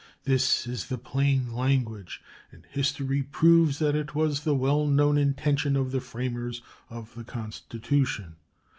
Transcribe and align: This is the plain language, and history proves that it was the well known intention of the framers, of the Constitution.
This 0.23 0.65
is 0.65 0.87
the 0.87 0.97
plain 0.97 1.53
language, 1.53 2.23
and 2.51 2.65
history 2.65 3.21
proves 3.21 3.77
that 3.77 3.95
it 3.95 4.15
was 4.15 4.39
the 4.39 4.55
well 4.55 4.87
known 4.87 5.15
intention 5.15 5.75
of 5.75 5.91
the 5.91 6.01
framers, 6.01 6.63
of 6.89 7.13
the 7.13 7.23
Constitution. 7.23 8.37